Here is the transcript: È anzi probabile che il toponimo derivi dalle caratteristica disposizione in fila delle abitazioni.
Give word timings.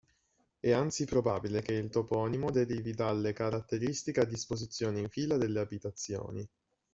È 0.59 0.71
anzi 0.71 1.05
probabile 1.05 1.61
che 1.61 1.73
il 1.73 1.91
toponimo 1.91 2.49
derivi 2.49 2.95
dalle 2.95 3.33
caratteristica 3.33 4.23
disposizione 4.23 4.97
in 4.99 5.09
fila 5.09 5.37
delle 5.37 5.59
abitazioni. 5.59 6.49